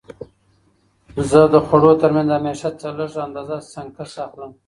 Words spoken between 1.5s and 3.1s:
د خوړو ترمنځ همیشه څه